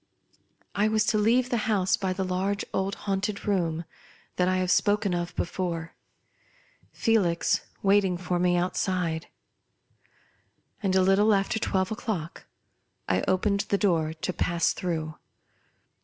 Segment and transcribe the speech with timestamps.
[0.73, 3.85] I was to leave the house by the large, old, haunted room
[4.37, 5.93] that I have spoken of before;
[6.91, 9.27] Felix waiting for me outside.
[10.81, 12.47] And, a little after twelve o'clock,
[13.07, 15.17] I opened the door to pass through.